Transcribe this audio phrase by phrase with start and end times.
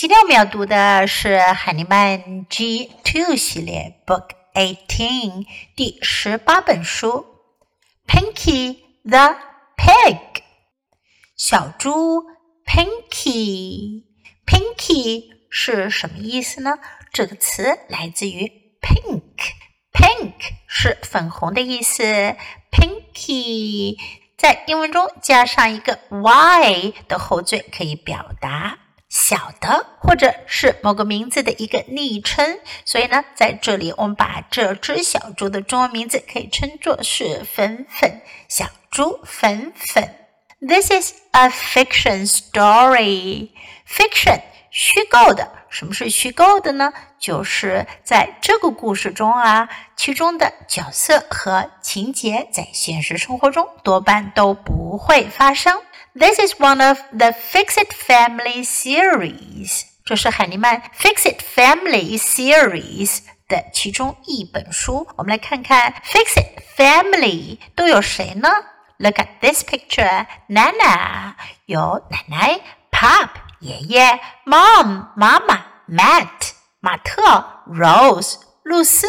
[0.00, 5.44] 今天我们要读的是海尼曼 G Two 系列 Book Eighteen
[5.76, 7.26] 第十八本书
[8.06, 9.36] ，Pinky the
[9.76, 10.40] Pig，
[11.36, 12.24] 小猪
[12.64, 14.04] Pinky。
[14.46, 16.78] Pinky 是什么意思呢？
[17.12, 20.32] 这个词来自于 pink，pink
[20.66, 22.02] 是粉红的意思。
[22.72, 23.98] Pinky
[24.38, 28.78] 在英文中加上一个 y 的后缀，可以表达。
[29.10, 40.14] 小的，或者是某个名字的一个昵称，所以呢，在这里我们把这只小猪的中文名字可以称作是粉粉小猪粉粉。
[40.60, 43.48] This is a fiction story.
[43.88, 46.92] Fiction 虚构的，什么是虚构的呢？
[47.18, 55.82] 就是在这个故事中啊，其中的角色和情节在现实生活中多半都不会发生。
[56.17, 59.83] This is one of the Fixit Family series.
[60.05, 65.07] 这是海尼曼 Fixit Family series 的其中一本书。
[65.17, 68.49] 我们来看看 Fixit Family 都有谁呢？
[68.97, 70.25] Look at this picture.
[70.47, 71.33] Nana
[71.65, 72.59] 有奶奶，
[72.91, 79.07] Pop 爷爷，Mom 妈妈，Matt 马特，Rose 露丝。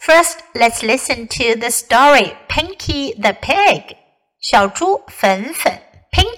[0.00, 3.96] First, let's listen to the story Pinky the Pig.
[4.40, 5.81] 小猪粉粉。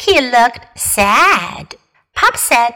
[0.06, 1.76] Pinky looked sad.
[2.14, 2.76] Pop said,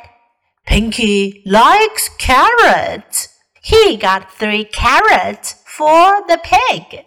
[0.65, 3.27] Pinky likes carrots.
[3.61, 7.05] He got three carrots for the pig.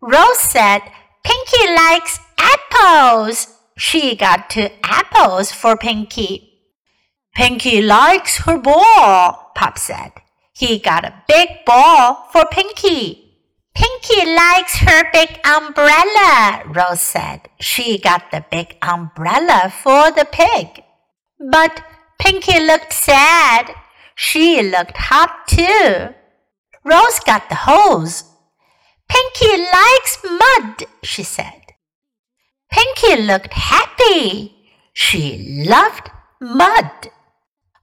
[0.00, 0.80] Rose said,
[1.22, 3.48] Pinky likes apples.
[3.76, 6.62] She got two apples for Pinky.
[7.34, 10.12] Pinky likes her ball, Pop said.
[10.54, 13.29] He got a big ball for Pinky.
[14.09, 17.41] Pinky likes her big umbrella, Rose said.
[17.59, 20.83] She got the big umbrella for the pig.
[21.51, 21.83] But
[22.17, 23.75] Pinky looked sad.
[24.15, 26.15] She looked hot too.
[26.83, 28.23] Rose got the hose.
[29.07, 31.61] Pinky likes mud, she said.
[32.71, 34.55] Pinky looked happy.
[34.93, 36.09] She loved
[36.41, 37.11] mud.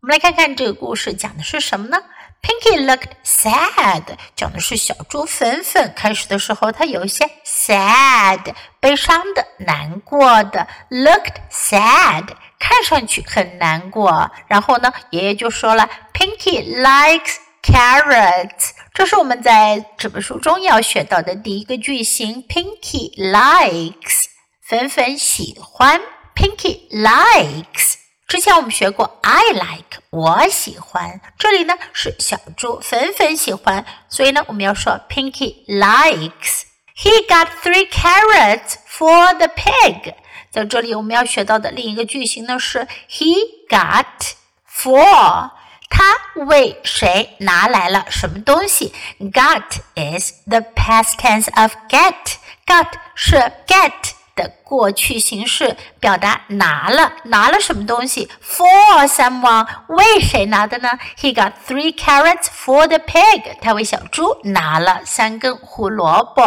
[0.01, 1.99] 我们来看看这个故事讲的是什么呢
[2.42, 4.04] ？Pinky looked sad，
[4.36, 5.94] 讲的是小猪粉粉。
[5.96, 10.68] 开始的时候，它有一些 sad，悲伤的、难过的。
[10.90, 12.28] Looked sad，
[12.58, 14.32] 看上去很难过。
[14.48, 18.72] 然后呢，爷爷就说了，Pinky likes carrots。
[18.94, 22.44] 这是我们在这本书中要学到的第一个句型。
[22.44, 24.26] Pinky likes，
[24.66, 26.02] 粉粉喜欢。
[26.34, 27.96] Pinky likes。
[28.29, 31.21] 之前我们学过，I like，我喜欢。
[31.39, 40.15] 这里呢是小猪粉粉喜欢，所以呢我们要说 Pinky likes。He got three carrots for the pig。
[40.51, 43.35] 在这里我们要学到的另一个句型呢是 He
[43.69, 44.33] got
[44.71, 45.51] for。
[45.91, 46.05] 他
[46.47, 48.95] 为谁拿来了什么东西？
[49.19, 54.13] Got is the past tense of get。Got 是 get。
[54.38, 63.58] 的过去形式表达拿了拿了什么东西？For someone 为谁拿的呢？He got three carrots for the pig。
[63.60, 66.44] 他为小猪拿了三根胡萝卜。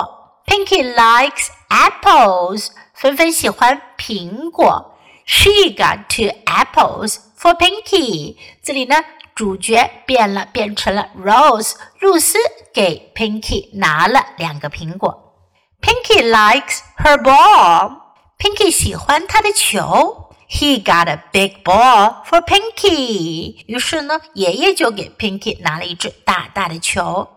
[0.47, 2.69] Pinky likes apples。
[2.95, 4.97] 芬芬喜欢苹果。
[5.27, 8.37] She got two apples for Pinky。
[8.63, 8.97] 这里呢，
[9.35, 11.75] 主角变了，变成了 Rose。
[12.01, 12.39] 露丝
[12.73, 15.30] 给 Pinky 拿了两个苹果。
[15.82, 18.02] Pinky likes her ball.
[18.38, 20.32] Pinky 喜欢她的球。
[20.48, 23.64] He got a big ball for Pinky.
[23.68, 27.28] 于是呢，爷爷就给 Pinky 拿了一只大大的球。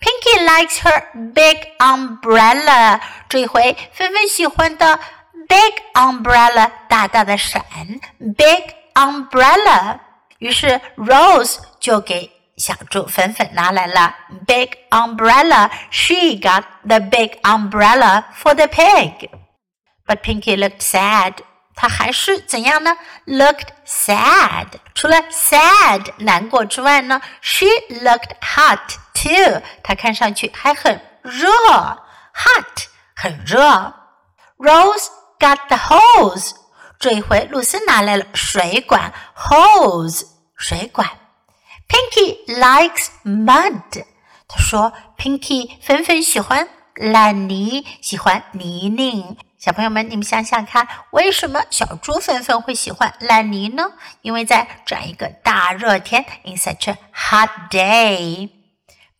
[0.00, 3.00] Pinky likes her big umbrella.
[3.28, 4.98] 这一回，芬芬喜欢的
[5.46, 7.62] big umbrella 大大的伞，
[8.18, 9.98] big umbrella。
[10.38, 14.14] 于是 Rose 就给 小猪粉粉拿来了
[14.46, 15.70] big umbrella.
[15.90, 19.30] She got the big umbrella for the pig.
[20.06, 21.36] But Pinky looked sad.
[21.74, 22.96] 她还是怎样呢？
[23.26, 24.66] Looked sad.
[24.94, 29.62] 除了 sad 难过之外呢，she looked hot too.
[29.82, 31.48] 她看上去还很热，
[32.34, 32.86] hot
[33.16, 33.94] 很热。
[34.58, 35.06] Rose
[35.38, 36.52] got the hose.
[36.98, 41.08] 这一回，露丝拿来了水管，hose 水管。
[41.87, 44.05] Pinky likes mud。
[44.47, 53.93] 他说：“Pinky 粉粉喜欢烂泥，喜欢泥泞。”小朋友们，你们想想看，为什么小猪粉粉会喜欢烂泥呢？
[54.21, 58.49] 因为在这样一个大热天，in such a hot day。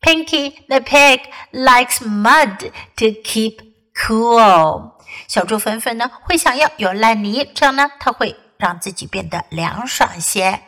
[0.00, 3.58] Pinky the pig likes mud to keep
[3.96, 4.92] cool。
[5.26, 10.60] 小猪粉粉呢会想要有烂泥，这样呢，它会让自己变得凉爽些。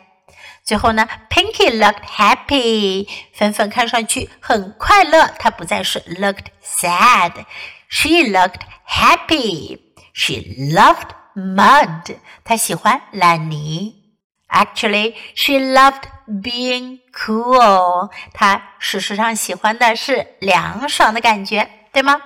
[0.68, 9.78] 最后呢，Pinky looked happy，芬芬看上去很快乐，她不再是 looked sad。She looked happy.
[10.12, 10.34] She
[10.72, 12.16] loved mud.
[12.44, 14.02] 她喜欢烂泥。
[14.48, 18.10] Actually, she loved being cool.
[18.32, 22.20] 她事实上喜欢的是凉爽的感觉，对吗？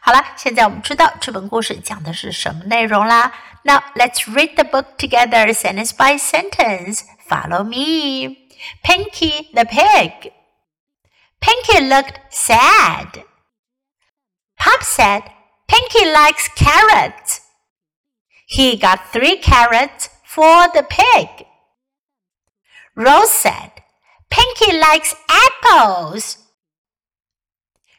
[0.00, 3.32] 好了，现在我们知道这本故事讲的是什么内容啦。
[3.62, 7.02] Now let's read the book together, sentence by sentence.
[7.33, 8.47] Follow me.
[8.83, 10.31] Pinky the pig.
[11.41, 13.23] Pinky looked sad.
[14.59, 15.23] Pop said,
[15.67, 17.41] Pinky likes carrots.
[18.45, 21.47] He got three carrots for the pig.
[22.95, 23.71] Rose said,
[24.29, 26.37] Pinky likes apples.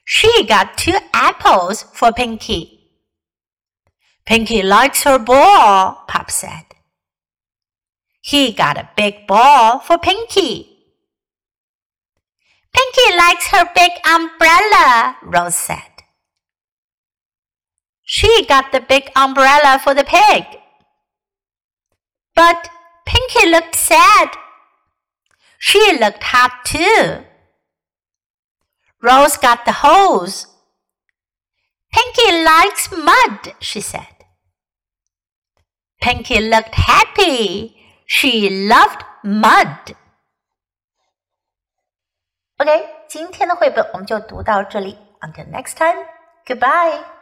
[0.05, 2.93] She got two apples for Pinky.
[4.25, 6.74] Pinky likes her ball, Pop said.
[8.27, 10.79] He got a big ball for Pinky.
[12.73, 15.93] Pinky likes her big umbrella, Rose said.
[18.03, 20.47] She got the big umbrella for the pig.
[22.35, 22.71] But
[23.05, 24.31] Pinky looked sad.
[25.59, 27.27] She looked hot too.
[29.03, 30.47] Rose got the hose.
[31.93, 34.25] Pinky likes mud, she said.
[36.01, 37.74] Pinky looked happy.
[38.06, 39.96] She loved mud.
[42.58, 44.98] OK，今天的绘本我们就读到这里。
[45.22, 46.06] Until next time,
[46.46, 47.13] goodbye.